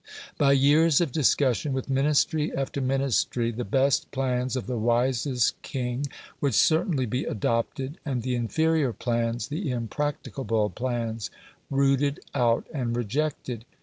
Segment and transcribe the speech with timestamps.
[0.35, 6.07] By years of discussion with Ministry after Ministry, the best plans of the wisest king
[6.41, 11.29] would certainly be adopted, and the inferior plans, the impracticable plans,
[11.69, 13.63] rooted out and rejected.